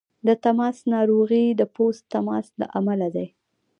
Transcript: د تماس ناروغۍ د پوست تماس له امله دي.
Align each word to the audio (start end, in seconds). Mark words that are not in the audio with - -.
د 0.27 0.29
تماس 0.43 0.77
ناروغۍ 0.93 1.45
د 1.59 1.61
پوست 1.75 2.03
تماس 2.13 2.47
له 2.59 2.65
امله 2.79 3.07
دي. 3.15 3.27